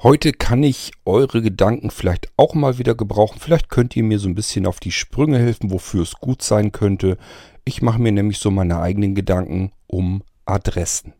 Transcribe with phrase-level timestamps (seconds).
[0.00, 3.40] Heute kann ich eure Gedanken vielleicht auch mal wieder gebrauchen.
[3.40, 6.70] Vielleicht könnt ihr mir so ein bisschen auf die Sprünge helfen, wofür es gut sein
[6.70, 7.18] könnte.
[7.64, 11.14] Ich mache mir nämlich so meine eigenen Gedanken um Adressen.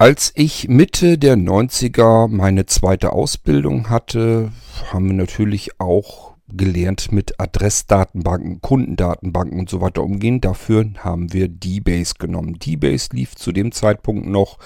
[0.00, 4.50] Als ich Mitte der 90er meine zweite Ausbildung hatte,
[4.90, 10.40] haben wir natürlich auch gelernt mit Adressdatenbanken, Kundendatenbanken und so weiter umgehen.
[10.40, 12.58] Dafür haben wir DBase genommen.
[12.58, 14.56] DBase lief zu dem Zeitpunkt noch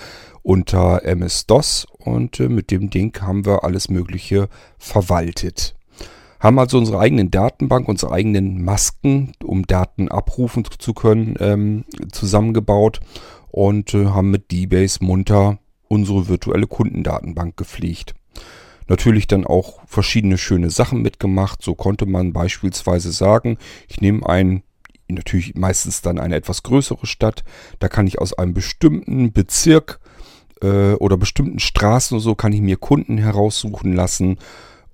[0.45, 5.75] unter MS-DOS und äh, mit dem Ding haben wir alles Mögliche verwaltet.
[6.39, 13.01] Haben also unsere eigenen Datenbank, unsere eigenen Masken, um Daten abrufen zu können, ähm, zusammengebaut
[13.55, 18.15] und äh, haben mit DBase munter unsere virtuelle Kundendatenbank gepflegt.
[18.89, 21.63] Natürlich dann auch verschiedene schöne Sachen mitgemacht.
[21.63, 24.65] So konnte man beispielsweise sagen, ich nehme ein,
[25.07, 27.45] natürlich meistens dann eine etwas größere Stadt,
[27.79, 30.01] da kann ich aus einem bestimmten Bezirk
[30.61, 34.39] äh, oder bestimmten Straßen oder so, kann ich mir Kunden heraussuchen lassen.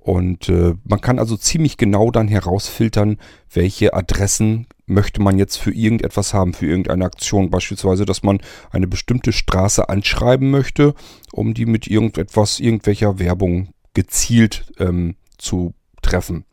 [0.01, 3.17] Und äh, man kann also ziemlich genau dann herausfiltern,
[3.51, 7.51] welche Adressen möchte man jetzt für irgendetwas haben, für irgendeine Aktion.
[7.51, 10.95] Beispielsweise, dass man eine bestimmte Straße anschreiben möchte,
[11.33, 16.45] um die mit irgendetwas, irgendwelcher Werbung gezielt ähm, zu treffen.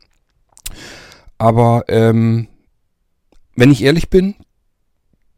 [1.36, 2.48] Aber ähm,
[3.54, 4.34] wenn ich ehrlich bin,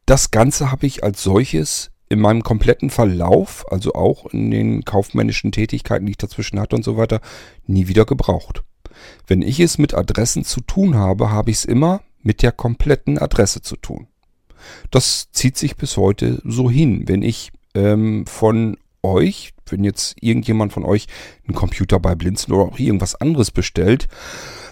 [0.06, 5.52] das Ganze habe ich als solches in meinem kompletten Verlauf, also auch in den kaufmännischen
[5.52, 7.20] Tätigkeiten, die ich dazwischen hatte und so weiter,
[7.66, 8.64] nie wieder gebraucht.
[9.26, 13.18] Wenn ich es mit Adressen zu tun habe, habe ich es immer mit der kompletten
[13.18, 14.08] Adresse zu tun.
[14.90, 17.08] Das zieht sich bis heute so hin.
[17.08, 21.06] Wenn ich ähm, von euch, wenn jetzt irgendjemand von euch
[21.46, 24.08] einen Computer bei Blinzen oder auch irgendwas anderes bestellt,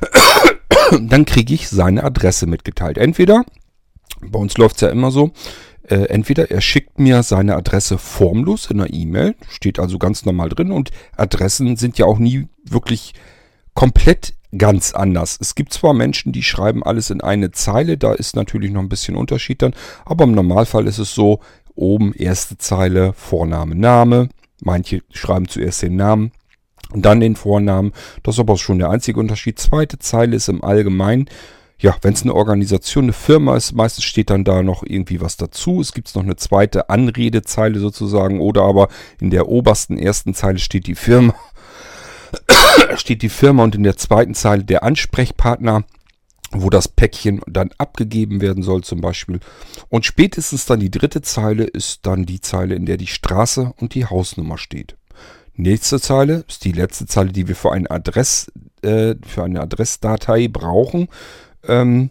[1.01, 2.99] dann kriege ich seine Adresse mitgeteilt.
[2.99, 3.45] Entweder,
[4.21, 5.33] bei uns läuft es ja immer so,
[5.85, 10.51] äh, entweder er schickt mir seine Adresse formlos in einer E-Mail, steht also ganz normal
[10.51, 13.15] drin und Adressen sind ja auch nie wirklich
[13.75, 15.37] komplett ganz anders.
[15.41, 18.89] Es gibt zwar Menschen, die schreiben alles in eine Zeile, da ist natürlich noch ein
[18.89, 21.41] bisschen Unterschied dann, aber im Normalfall ist es so,
[21.75, 24.29] oben erste Zeile, Vorname, Name.
[24.61, 26.33] Manche schreiben zuerst den Namen
[26.93, 27.93] und dann den Vornamen.
[28.23, 29.59] Das ist aber schon der einzige Unterschied.
[29.59, 31.29] Zweite Zeile ist im Allgemeinen,
[31.81, 35.37] ja, wenn es eine Organisation, eine Firma ist, meistens steht dann da noch irgendwie was
[35.37, 35.81] dazu.
[35.81, 38.89] Es gibt noch eine zweite Anredezeile sozusagen oder aber
[39.21, 41.35] in der obersten ersten Zeile steht die Firma
[42.97, 45.85] steht die Firma und in der zweiten Zeile der Ansprechpartner,
[46.53, 49.41] wo das Päckchen dann abgegeben werden soll zum Beispiel.
[49.89, 53.95] Und spätestens dann die dritte Zeile ist dann die Zeile, in der die Straße und
[53.95, 54.97] die Hausnummer steht.
[55.55, 58.51] Nächste Zeile ist die letzte Zeile, die wir für, ein Adress,
[58.83, 61.09] äh, für eine Adressdatei brauchen.
[61.67, 62.11] Ähm,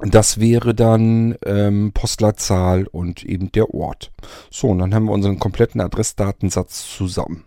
[0.00, 4.12] das wäre dann ähm, Postleitzahl und eben der Ort.
[4.50, 7.44] So, und dann haben wir unseren kompletten Adressdatensatz zusammen.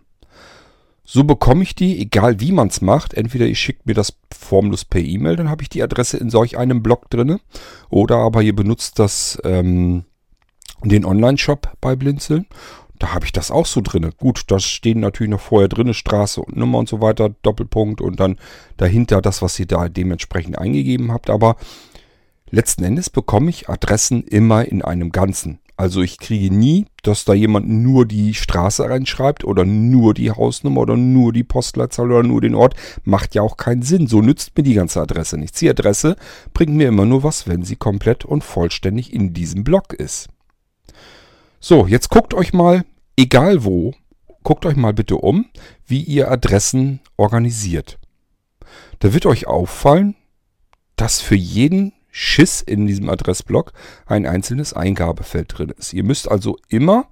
[1.12, 3.14] So bekomme ich die, egal wie man es macht.
[3.14, 6.56] Entweder ihr schickt mir das formlos per E-Mail, dann habe ich die Adresse in solch
[6.56, 7.40] einem Blog drinne.
[7.88, 10.04] Oder aber ihr benutzt das, ähm,
[10.84, 12.46] den Online-Shop bei Blinzeln.
[13.00, 14.12] Da habe ich das auch so drinne.
[14.18, 18.20] Gut, da stehen natürlich noch vorher drinne Straße und Nummer und so weiter, Doppelpunkt und
[18.20, 18.38] dann
[18.76, 21.28] dahinter das, was ihr da dementsprechend eingegeben habt.
[21.28, 21.56] Aber
[22.52, 25.58] letzten Endes bekomme ich Adressen immer in einem Ganzen.
[25.80, 30.82] Also ich kriege nie, dass da jemand nur die Straße reinschreibt oder nur die Hausnummer
[30.82, 32.74] oder nur die Postleitzahl oder nur den Ort.
[33.04, 34.06] Macht ja auch keinen Sinn.
[34.06, 35.58] So nützt mir die ganze Adresse nichts.
[35.60, 36.16] Die Adresse
[36.52, 40.28] bringt mir immer nur was, wenn sie komplett und vollständig in diesem Block ist.
[41.60, 42.84] So, jetzt guckt euch mal,
[43.16, 43.94] egal wo,
[44.42, 45.46] guckt euch mal bitte um,
[45.86, 47.98] wie ihr Adressen organisiert.
[48.98, 50.14] Da wird euch auffallen,
[50.96, 53.72] dass für jeden Schiss in diesem Adressblock
[54.06, 55.92] ein einzelnes Eingabefeld drin ist.
[55.92, 57.06] Ihr müsst also immer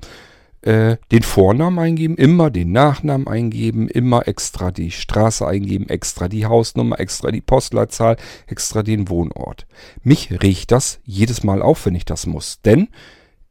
[0.62, 6.46] äh, den Vornamen eingeben, immer den Nachnamen eingeben, immer extra die Straße eingeben, extra die
[6.46, 8.16] Hausnummer, extra die Postleitzahl,
[8.46, 9.66] extra den Wohnort.
[10.02, 12.88] Mich riecht das jedes Mal auf, wenn ich das muss, denn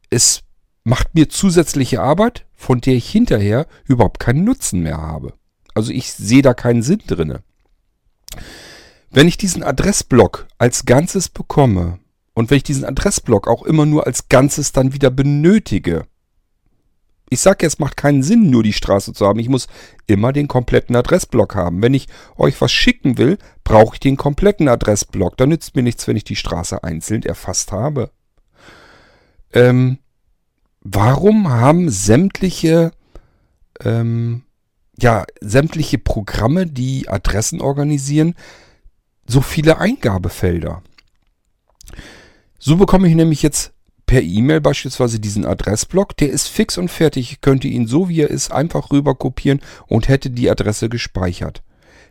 [0.10, 0.44] es
[0.84, 5.34] macht mir zusätzliche Arbeit, von der ich hinterher überhaupt keinen Nutzen mehr habe.
[5.74, 7.44] Also ich sehe da keinen Sinn drinne.
[9.10, 12.00] Wenn ich diesen Adressblock als Ganzes bekomme
[12.34, 16.06] und wenn ich diesen Adressblock auch immer nur als Ganzes dann wieder benötige,
[17.30, 19.40] ich sage jetzt, macht keinen Sinn, nur die Straße zu haben.
[19.40, 19.68] Ich muss
[20.06, 21.82] immer den kompletten Adressblock haben.
[21.82, 22.08] Wenn ich
[22.38, 25.36] euch was schicken will, brauche ich den kompletten Adressblock.
[25.36, 28.12] Da nützt mir nichts, wenn ich die Straße einzeln erfasst habe.
[29.52, 29.98] Ähm,
[30.80, 32.92] warum haben sämtliche
[33.84, 34.44] ähm,
[35.00, 38.36] ja, sämtliche Programme, die Adressen organisieren,
[39.28, 40.82] so viele Eingabefelder.
[42.58, 43.74] So bekomme ich nämlich jetzt
[44.08, 47.32] per E-Mail beispielsweise diesen Adressblock, der ist fix und fertig.
[47.34, 51.62] Ich könnte ihn so wie er ist einfach rüber kopieren und hätte die Adresse gespeichert.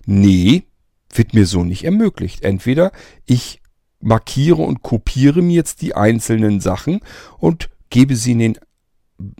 [0.04, 0.64] Nee,
[1.12, 2.42] wird mir so nicht ermöglicht.
[2.42, 2.92] Entweder
[3.24, 3.60] ich
[4.00, 7.00] markiere und kopiere mir jetzt die einzelnen Sachen
[7.38, 8.58] und gebe sie in den,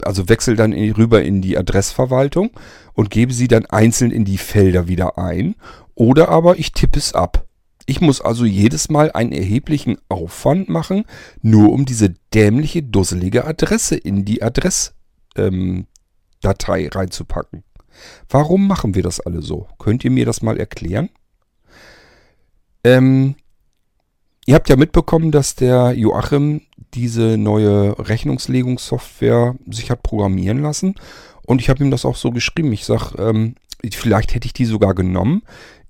[0.03, 2.51] also wechsle dann in, rüber in die Adressverwaltung
[2.95, 5.57] und gebe sie dann einzeln in die Felder wieder ein.
[5.95, 7.46] Oder aber ich tippe es ab.
[7.87, 11.05] Ich muss also jedes Mal einen erheblichen Aufwand machen,
[11.41, 14.95] nur um diese dämliche, dusselige Adresse in die Adressdatei
[15.37, 15.87] ähm,
[16.93, 17.63] reinzupacken.
[18.29, 19.69] Warum machen wir das alle so?
[19.79, 21.11] Könnt ihr mir das mal erklären?
[22.85, 23.37] Ähm,
[24.47, 26.63] ihr habt ja mitbekommen, dass der Joachim
[26.95, 30.95] diese neue Rechnungslegungssoftware sich hat programmieren lassen.
[31.45, 32.73] Und ich habe ihm das auch so geschrieben.
[32.73, 33.55] Ich sage, ähm,
[33.93, 35.43] vielleicht hätte ich die sogar genommen.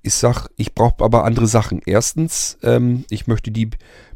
[0.07, 1.83] Ich sag, ich brauche aber andere Sachen.
[1.85, 3.71] Erstens, ähm, ich möchte die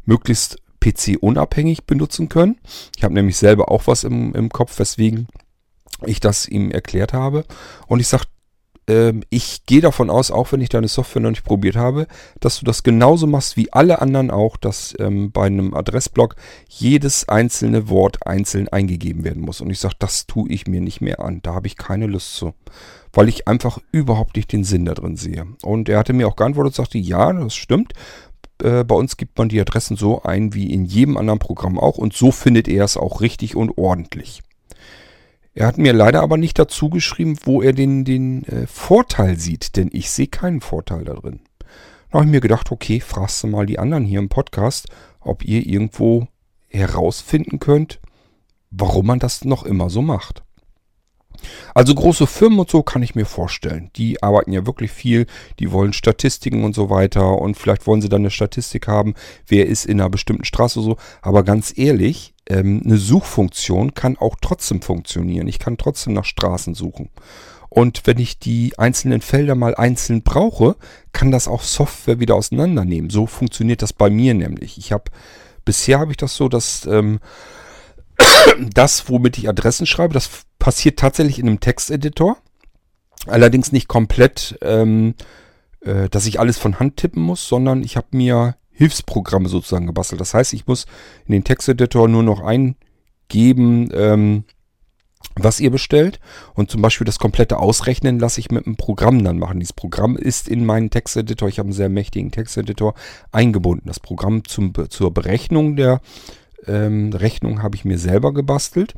[0.05, 2.59] möglichst PC-unabhängig benutzen können.
[2.95, 5.27] Ich habe nämlich selber auch was im, im Kopf, weswegen
[6.05, 7.43] ich das ihm erklärt habe.
[7.87, 8.23] Und ich sage,
[8.87, 12.07] ähm, ich gehe davon aus, auch wenn ich deine Software noch nicht probiert habe,
[12.39, 16.35] dass du das genauso machst wie alle anderen auch, dass ähm, bei einem Adressblock
[16.67, 19.61] jedes einzelne Wort einzeln eingegeben werden muss.
[19.61, 21.41] Und ich sage, das tue ich mir nicht mehr an.
[21.41, 22.53] Da habe ich keine Lust zu
[23.13, 25.45] weil ich einfach überhaupt nicht den Sinn da drin sehe.
[25.63, 27.93] Und er hatte mir auch geantwortet und sagte, ja, das stimmt.
[28.63, 31.97] Äh, bei uns gibt man die Adressen so ein wie in jedem anderen Programm auch
[31.97, 34.41] und so findet er es auch richtig und ordentlich.
[35.53, 39.75] Er hat mir leider aber nicht dazu geschrieben, wo er den, den äh, Vorteil sieht,
[39.75, 41.41] denn ich sehe keinen Vorteil da drin.
[42.09, 44.87] Da habe ich mir gedacht, okay, fragst du mal die anderen hier im Podcast,
[45.19, 46.27] ob ihr irgendwo
[46.69, 47.99] herausfinden könnt,
[48.69, 50.43] warum man das noch immer so macht.
[51.73, 53.89] Also große Firmen und so kann ich mir vorstellen.
[53.95, 55.25] Die arbeiten ja wirklich viel,
[55.59, 59.15] die wollen Statistiken und so weiter und vielleicht wollen sie dann eine Statistik haben,
[59.47, 60.97] wer ist in einer bestimmten Straße so.
[61.21, 65.47] Aber ganz ehrlich, ähm, eine Suchfunktion kann auch trotzdem funktionieren.
[65.47, 67.09] Ich kann trotzdem nach Straßen suchen.
[67.69, 70.75] Und wenn ich die einzelnen Felder mal einzeln brauche,
[71.13, 73.09] kann das auch Software wieder auseinandernehmen.
[73.09, 74.77] So funktioniert das bei mir nämlich.
[74.77, 75.05] Ich habe
[75.63, 77.19] bisher habe ich das so, dass ähm,
[78.73, 80.29] das, womit ich Adressen schreibe, das
[80.59, 82.37] passiert tatsächlich in einem Texteditor.
[83.27, 85.15] Allerdings nicht komplett, ähm,
[85.81, 90.21] äh, dass ich alles von Hand tippen muss, sondern ich habe mir Hilfsprogramme sozusagen gebastelt.
[90.21, 90.85] Das heißt, ich muss
[91.25, 94.43] in den Texteditor nur noch eingeben, ähm,
[95.35, 96.19] was ihr bestellt.
[96.53, 99.59] Und zum Beispiel das komplette Ausrechnen lasse ich mit einem Programm dann machen.
[99.59, 102.95] Dieses Programm ist in meinen Texteditor, ich habe einen sehr mächtigen Texteditor,
[103.31, 103.87] eingebunden.
[103.87, 106.01] Das Programm zum, zur Berechnung der
[106.67, 108.93] ähm, Rechnung habe ich mir selber gebastelt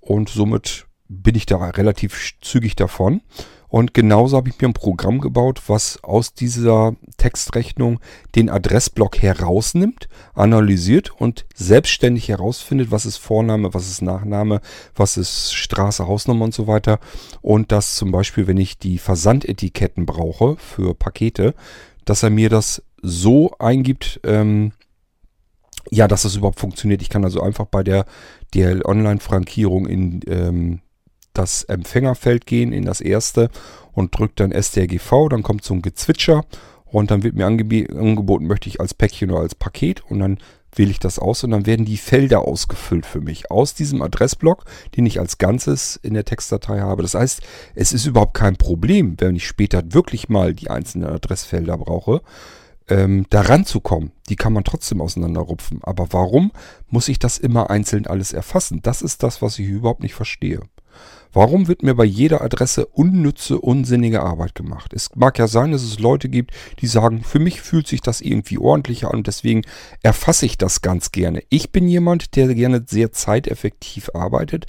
[0.00, 3.22] und somit bin ich da relativ zügig davon.
[3.68, 8.00] Und genauso habe ich mir ein Programm gebaut, was aus dieser Textrechnung
[8.34, 14.60] den Adressblock herausnimmt, analysiert und selbstständig herausfindet, was ist Vorname, was ist Nachname,
[14.94, 17.00] was ist Straße, Hausnummer und so weiter.
[17.42, 21.54] Und dass zum Beispiel, wenn ich die Versandetiketten brauche für Pakete,
[22.04, 24.72] dass er mir das so eingibt, ähm,
[25.90, 27.02] ja, dass das überhaupt funktioniert.
[27.02, 28.06] Ich kann also einfach bei der
[28.54, 30.80] DL-Online-Frankierung in ähm,
[31.38, 33.50] das Empfängerfeld gehen, in das erste
[33.92, 36.44] und drücke dann STRGV, dann kommt so ein Gezwitscher
[36.84, 40.38] und dann wird mir angeboten, möchte ich als Päckchen oder als Paket und dann
[40.74, 44.64] wähle ich das aus und dann werden die Felder ausgefüllt für mich aus diesem Adressblock,
[44.96, 47.02] den ich als Ganzes in der Textdatei habe.
[47.02, 47.40] Das heißt,
[47.74, 52.20] es ist überhaupt kein Problem, wenn ich später wirklich mal die einzelnen Adressfelder brauche,
[52.88, 54.12] ähm, da ranzukommen.
[54.28, 55.80] Die kann man trotzdem auseinanderrupfen.
[55.82, 56.52] Aber warum
[56.88, 58.80] muss ich das immer einzeln alles erfassen?
[58.82, 60.60] Das ist das, was ich überhaupt nicht verstehe.
[61.36, 64.94] Warum wird mir bei jeder Adresse unnütze, unsinnige Arbeit gemacht?
[64.94, 68.22] Es mag ja sein, dass es Leute gibt, die sagen, für mich fühlt sich das
[68.22, 69.60] irgendwie ordentlicher an und deswegen
[70.02, 71.42] erfasse ich das ganz gerne.
[71.50, 74.64] Ich bin jemand, der gerne sehr zeiteffektiv arbeitet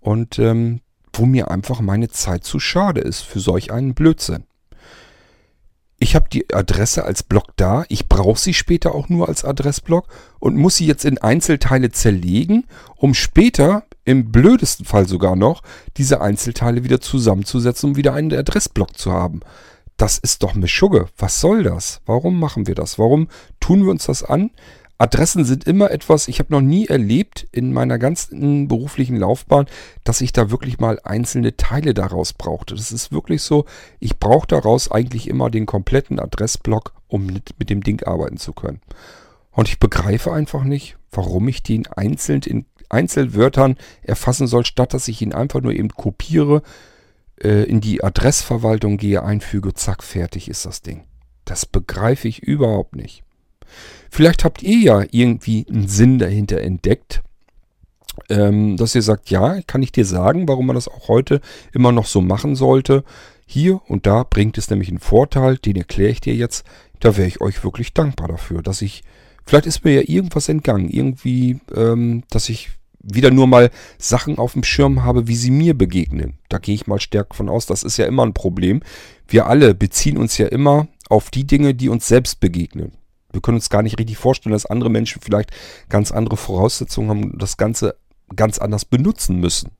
[0.00, 0.80] und ähm,
[1.12, 4.47] wo mir einfach meine Zeit zu schade ist für solch einen Blödsinn
[6.00, 10.06] ich habe die Adresse als Block da, ich brauche sie später auch nur als Adressblock
[10.38, 15.62] und muss sie jetzt in Einzelteile zerlegen, um später, im blödesten Fall sogar noch,
[15.96, 19.40] diese Einzelteile wieder zusammenzusetzen, um wieder einen Adressblock zu haben.
[19.96, 21.08] Das ist doch Mischugge.
[21.18, 22.00] Was soll das?
[22.06, 23.00] Warum machen wir das?
[23.00, 23.26] Warum
[23.58, 24.50] tun wir uns das an?
[25.00, 29.66] Adressen sind immer etwas, ich habe noch nie erlebt in meiner ganzen beruflichen Laufbahn,
[30.02, 32.74] dass ich da wirklich mal einzelne Teile daraus brauchte.
[32.74, 33.64] Das ist wirklich so,
[34.00, 38.52] ich brauche daraus eigentlich immer den kompletten Adressblock, um mit, mit dem Ding arbeiten zu
[38.52, 38.80] können.
[39.52, 45.06] Und ich begreife einfach nicht, warum ich den einzeln in Einzelwörtern erfassen soll, statt dass
[45.06, 46.62] ich ihn einfach nur eben kopiere,
[47.40, 51.04] äh, in die Adressverwaltung gehe, einfüge, zack, fertig ist das Ding.
[51.44, 53.22] Das begreife ich überhaupt nicht.
[54.10, 57.22] Vielleicht habt ihr ja irgendwie einen Sinn dahinter entdeckt,
[58.28, 61.40] ähm, dass ihr sagt, ja, kann ich dir sagen, warum man das auch heute
[61.72, 63.04] immer noch so machen sollte.
[63.46, 66.66] Hier und da bringt es nämlich einen Vorteil, den erkläre ich dir jetzt.
[67.00, 69.02] Da wäre ich euch wirklich dankbar dafür, dass ich,
[69.46, 72.70] vielleicht ist mir ja irgendwas entgangen, irgendwie, ähm, dass ich
[73.00, 76.38] wieder nur mal Sachen auf dem Schirm habe, wie sie mir begegnen.
[76.48, 78.82] Da gehe ich mal stärker von aus, das ist ja immer ein Problem.
[79.26, 82.92] Wir alle beziehen uns ja immer auf die Dinge, die uns selbst begegnen.
[83.32, 85.50] Wir können uns gar nicht richtig vorstellen, dass andere Menschen vielleicht
[85.88, 87.96] ganz andere Voraussetzungen haben und das Ganze
[88.34, 89.70] ganz anders benutzen müssen,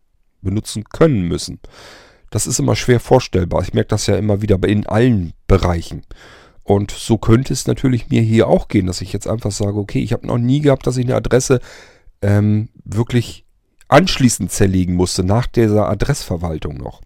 [0.42, 1.60] benutzen können müssen.
[2.30, 3.62] Das ist immer schwer vorstellbar.
[3.62, 6.02] Ich merke das ja immer wieder in allen Bereichen.
[6.62, 10.00] Und so könnte es natürlich mir hier auch gehen, dass ich jetzt einfach sage, okay,
[10.00, 11.60] ich habe noch nie gehabt, dass ich eine Adresse
[12.20, 13.46] ähm, wirklich
[13.88, 17.00] anschließend zerlegen musste, nach dieser Adressverwaltung noch.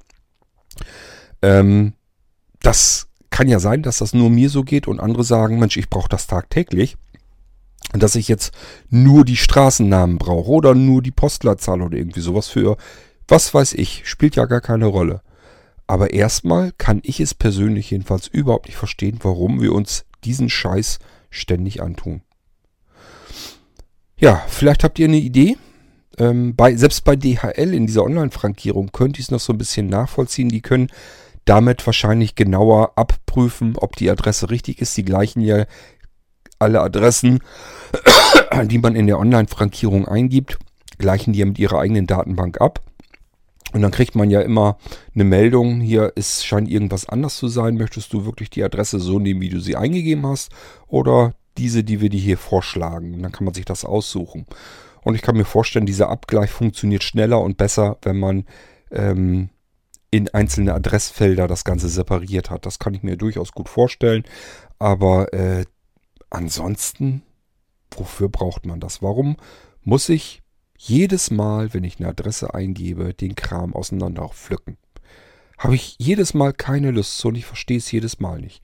[1.42, 1.92] Ähm,
[2.60, 5.90] das kann ja sein, dass das nur mir so geht und andere sagen, Mensch, ich
[5.90, 6.96] brauche das tagtäglich.
[7.92, 8.52] Dass ich jetzt
[8.88, 12.76] nur die Straßennamen brauche oder nur die Postleitzahl oder irgendwie sowas für,
[13.26, 15.22] was weiß ich, spielt ja gar keine Rolle.
[15.88, 21.00] Aber erstmal kann ich es persönlich jedenfalls überhaupt nicht verstehen, warum wir uns diesen Scheiß
[21.28, 22.22] ständig antun.
[24.16, 25.56] Ja, vielleicht habt ihr eine Idee.
[26.18, 29.88] Ähm, bei, selbst bei DHL in dieser Online-Frankierung könnte ich es noch so ein bisschen
[29.88, 30.48] nachvollziehen.
[30.48, 30.88] Die können
[31.44, 34.96] damit wahrscheinlich genauer abprüfen, ob die Adresse richtig ist.
[34.96, 35.64] Die gleichen ja
[36.58, 37.40] alle Adressen,
[38.64, 40.58] die man in der Online-Frankierung eingibt,
[40.98, 42.80] gleichen die ja mit ihrer eigenen Datenbank ab.
[43.72, 44.76] Und dann kriegt man ja immer
[45.14, 47.76] eine Meldung, hier ist, scheint irgendwas anders zu sein.
[47.76, 50.50] Möchtest du wirklich die Adresse so nehmen, wie du sie eingegeben hast?
[50.88, 53.14] Oder diese, die wir dir hier vorschlagen?
[53.14, 54.46] Und dann kann man sich das aussuchen.
[55.02, 58.44] Und ich kann mir vorstellen, dieser Abgleich funktioniert schneller und besser, wenn man
[58.90, 59.48] ähm,
[60.12, 62.66] in einzelne Adressfelder das Ganze separiert hat.
[62.66, 64.24] Das kann ich mir durchaus gut vorstellen.
[64.78, 65.64] Aber äh,
[66.28, 67.22] ansonsten,
[67.90, 69.02] wofür braucht man das?
[69.02, 69.36] Warum
[69.82, 70.42] muss ich
[70.76, 74.76] jedes Mal, wenn ich eine Adresse eingebe, den Kram auseinander pflücken?
[75.56, 78.62] Habe ich jedes Mal keine Lust zu und ich verstehe es jedes Mal nicht.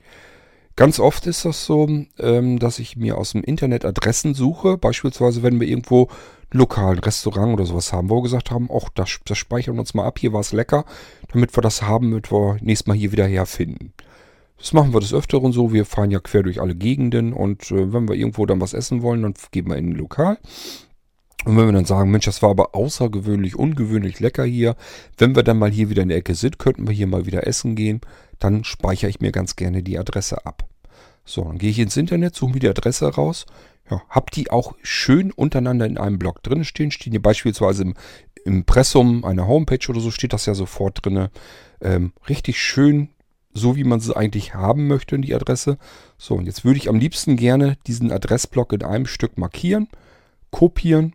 [0.76, 1.88] Ganz oft ist das so,
[2.18, 4.76] ähm, dass ich mir aus dem Internet Adressen suche.
[4.76, 6.08] Beispielsweise, wenn wir irgendwo
[6.50, 9.94] lokalen Restaurant oder sowas haben, wo wir gesagt haben, ach, das, das speichern wir uns
[9.94, 10.84] mal ab, hier war es lecker,
[11.32, 13.92] damit wir das haben, damit wir nächstes Mal hier wieder herfinden.
[14.58, 15.72] Das machen wir des Öfteren so.
[15.72, 19.02] Wir fahren ja quer durch alle Gegenden und äh, wenn wir irgendwo dann was essen
[19.02, 20.38] wollen, dann gehen wir in ein Lokal.
[21.44, 24.74] Und wenn wir dann sagen, Mensch, das war aber außergewöhnlich, ungewöhnlich lecker hier.
[25.16, 27.46] Wenn wir dann mal hier wieder in der Ecke sind, könnten wir hier mal wieder
[27.46, 28.00] essen gehen.
[28.40, 30.68] Dann speichere ich mir ganz gerne die Adresse ab.
[31.24, 33.46] So, dann gehe ich ins Internet, suche mir die Adresse raus
[33.90, 36.90] ja, hab die auch schön untereinander in einem Blog drin stehen.
[36.90, 37.94] Stehen hier beispielsweise im
[38.44, 41.28] Impressum einer Homepage oder so steht das ja sofort drin.
[41.80, 43.10] Ähm, richtig schön,
[43.52, 45.78] so wie man sie eigentlich haben möchte in die Adresse.
[46.16, 49.88] So, und jetzt würde ich am liebsten gerne diesen Adressblock in einem Stück markieren,
[50.50, 51.14] kopieren,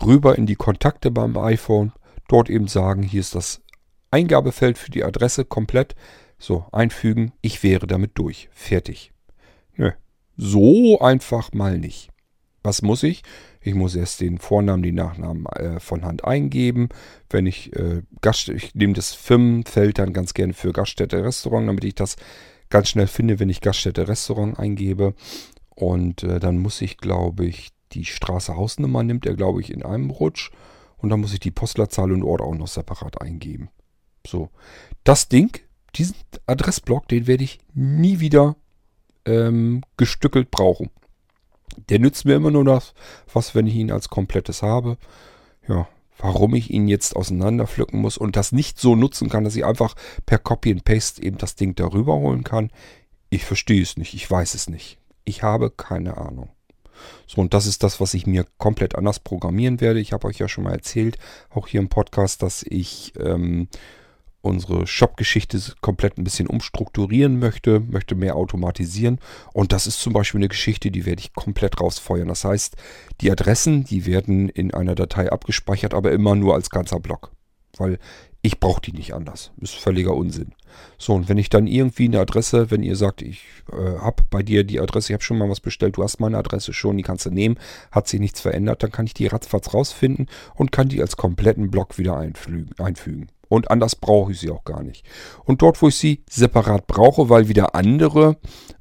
[0.00, 1.92] rüber in die Kontakte beim iPhone,
[2.28, 3.60] dort eben sagen, hier ist das
[4.10, 5.94] Eingabefeld für die Adresse komplett.
[6.38, 8.48] So, einfügen, ich wäre damit durch.
[8.52, 9.12] Fertig.
[10.38, 12.10] So einfach mal nicht.
[12.62, 13.22] Was muss ich?
[13.60, 16.88] Ich muss erst den Vornamen, die Nachnamen äh, von Hand eingeben.
[17.28, 21.84] Wenn ich äh, Gast, ich nehme das Firmenfeld dann ganz gerne für Gaststätte Restaurant, damit
[21.84, 22.16] ich das
[22.70, 25.14] ganz schnell finde, wenn ich Gaststätte Restaurant eingebe.
[25.74, 29.82] Und äh, dann muss ich, glaube ich, die Straße Hausnummer nimmt er, glaube ich, in
[29.82, 30.50] einem Rutsch.
[30.98, 33.70] Und dann muss ich die Postleitzahl und Ort auch noch separat eingeben.
[34.24, 34.50] So.
[35.02, 35.58] Das Ding,
[35.96, 36.16] diesen
[36.46, 38.56] Adressblock, den werde ich nie wieder
[39.28, 40.90] ähm, gestückelt brauchen.
[41.88, 42.94] Der nützt mir immer nur das,
[43.32, 44.96] was, wenn ich ihn als komplettes habe.
[45.68, 45.86] Ja,
[46.18, 49.94] warum ich ihn jetzt auseinanderpflücken muss und das nicht so nutzen kann, dass ich einfach
[50.26, 52.70] per Copy and Paste eben das Ding darüber holen kann.
[53.30, 54.98] Ich verstehe es nicht, ich weiß es nicht.
[55.24, 56.48] Ich habe keine Ahnung.
[57.26, 60.00] So, und das ist das, was ich mir komplett anders programmieren werde.
[60.00, 61.18] Ich habe euch ja schon mal erzählt,
[61.50, 63.68] auch hier im Podcast, dass ich ähm,
[64.40, 69.18] unsere Shop-Geschichte komplett ein bisschen umstrukturieren möchte, möchte mehr automatisieren.
[69.52, 72.28] Und das ist zum Beispiel eine Geschichte, die werde ich komplett rausfeuern.
[72.28, 72.76] Das heißt,
[73.20, 77.32] die Adressen, die werden in einer Datei abgespeichert, aber immer nur als ganzer Block.
[77.76, 77.98] Weil
[78.40, 79.50] ich brauche die nicht anders.
[79.60, 80.52] Ist völliger Unsinn.
[80.96, 84.42] So, und wenn ich dann irgendwie eine Adresse, wenn ihr sagt, ich äh, habe bei
[84.42, 87.02] dir die Adresse, ich habe schon mal was bestellt, du hast meine Adresse schon, die
[87.02, 87.58] kannst du nehmen,
[87.90, 91.70] hat sich nichts verändert, dann kann ich die ratzfatz rausfinden und kann die als kompletten
[91.70, 93.28] Block wieder einfügen.
[93.48, 95.04] Und anders brauche ich sie auch gar nicht.
[95.44, 98.36] Und dort, wo ich sie separat brauche, weil wieder andere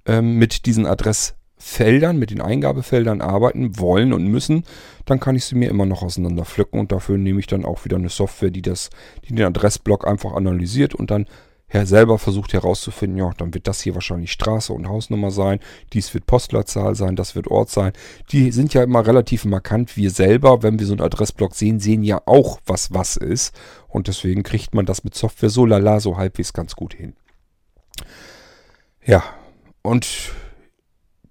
[0.05, 4.63] ähm, mit diesen Adress Feldern, mit den Eingabefeldern arbeiten wollen und müssen,
[5.05, 7.97] dann kann ich sie mir immer noch auseinanderpflücken und dafür nehme ich dann auch wieder
[7.97, 8.91] eine Software, die das,
[9.27, 11.25] die den Adressblock einfach analysiert und dann
[11.67, 15.59] her selber versucht herauszufinden, ja, dann wird das hier wahrscheinlich Straße und Hausnummer sein,
[15.93, 17.91] dies wird Postleitzahl sein, das wird Ort sein.
[18.31, 19.97] Die sind ja immer relativ markant.
[19.97, 23.53] Wir selber, wenn wir so einen Adressblock sehen, sehen ja auch, was was ist.
[23.89, 27.13] Und deswegen kriegt man das mit Software so lala so halbwegs ganz gut hin.
[29.05, 29.23] Ja,
[29.81, 30.33] und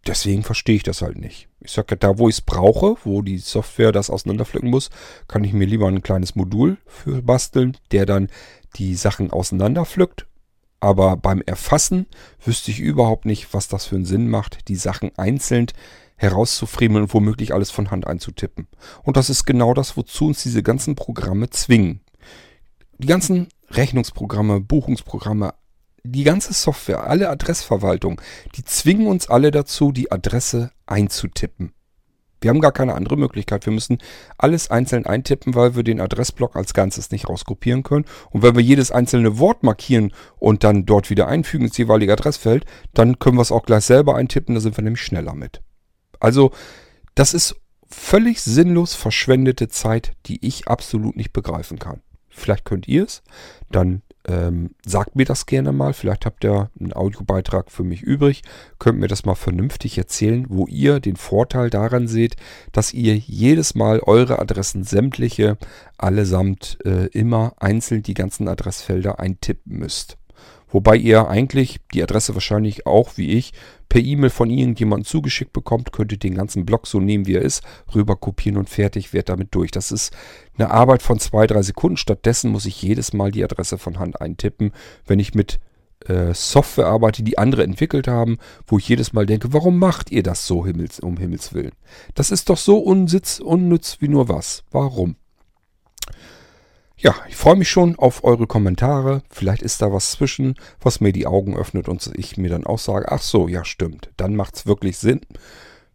[0.06, 1.48] deswegen verstehe ich das halt nicht.
[1.60, 4.90] Ich sage, da wo ich es brauche, wo die Software das auseinanderpflücken muss,
[5.28, 8.28] kann ich mir lieber ein kleines Modul für basteln, der dann
[8.76, 10.26] die Sachen auseinanderpflückt.
[10.80, 12.06] Aber beim Erfassen
[12.44, 15.66] wüsste ich überhaupt nicht, was das für einen Sinn macht, die Sachen einzeln
[16.16, 18.66] herauszufriemeln und womöglich alles von Hand einzutippen.
[19.02, 22.00] Und das ist genau das, wozu uns diese ganzen Programme zwingen.
[22.98, 25.54] Die ganzen Rechnungsprogramme, Buchungsprogramme,
[26.04, 28.20] die ganze Software, alle Adressverwaltung,
[28.54, 31.72] die zwingen uns alle dazu, die Adresse einzutippen.
[32.40, 33.64] Wir haben gar keine andere Möglichkeit.
[33.66, 33.98] Wir müssen
[34.36, 38.04] alles einzeln eintippen, weil wir den Adressblock als Ganzes nicht rauskopieren können.
[38.30, 42.64] Und wenn wir jedes einzelne Wort markieren und dann dort wieder einfügen ins jeweilige Adressfeld,
[42.94, 44.54] dann können wir es auch gleich selber eintippen.
[44.54, 45.62] Da sind wir nämlich schneller mit.
[46.20, 46.50] Also,
[47.14, 47.56] das ist
[47.88, 52.02] völlig sinnlos verschwendete Zeit, die ich absolut nicht begreifen kann.
[52.28, 53.22] Vielleicht könnt ihr es.
[53.70, 55.92] Dann ähm, sagt mir das gerne mal.
[55.92, 58.42] Vielleicht habt ihr einen Audiobeitrag für mich übrig.
[58.78, 62.36] Könnt mir das mal vernünftig erzählen, wo ihr den Vorteil daran seht,
[62.72, 65.56] dass ihr jedes Mal eure Adressen sämtliche
[65.96, 70.18] allesamt äh, immer einzeln die ganzen Adressfelder eintippen müsst.
[70.68, 73.52] Wobei ihr eigentlich die Adresse wahrscheinlich auch wie ich
[73.88, 77.62] per E-Mail von irgendjemandem zugeschickt bekommt, könntet den ganzen Block so nehmen, wie er ist,
[77.94, 79.70] rüber kopieren und fertig, wird damit durch.
[79.70, 80.12] Das ist
[80.58, 81.96] eine Arbeit von zwei, drei Sekunden.
[81.96, 84.72] Stattdessen muss ich jedes Mal die Adresse von Hand eintippen,
[85.06, 85.58] wenn ich mit
[86.06, 90.22] äh, Software arbeite, die andere entwickelt haben, wo ich jedes Mal denke, warum macht ihr
[90.22, 91.72] das so Himmels, um Himmels Willen?
[92.14, 94.64] Das ist doch so unsitz, unnütz wie nur was.
[94.70, 95.16] Warum?
[96.98, 99.22] Ja, ich freue mich schon auf eure Kommentare.
[99.28, 102.78] Vielleicht ist da was zwischen, was mir die Augen öffnet und ich mir dann auch
[102.78, 105.20] sage, ach so, ja stimmt, dann macht es wirklich Sinn.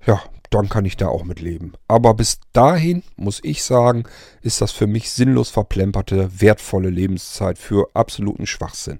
[0.05, 0.21] Ja,
[0.51, 1.73] dann kann ich da auch mit leben.
[1.87, 4.03] Aber bis dahin, muss ich sagen,
[4.41, 8.99] ist das für mich sinnlos verplemperte, wertvolle Lebenszeit für absoluten Schwachsinn.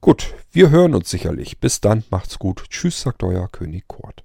[0.00, 1.58] Gut, wir hören uns sicherlich.
[1.58, 2.64] Bis dann, macht's gut.
[2.70, 4.24] Tschüss, sagt euer König Kurt.